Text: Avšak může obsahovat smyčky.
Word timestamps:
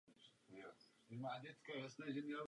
Avšak 0.09 0.37
může 0.47 0.67
obsahovat 0.67 1.91
smyčky. 1.91 2.33